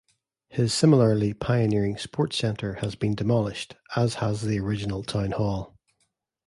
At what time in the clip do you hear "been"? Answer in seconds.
2.95-3.13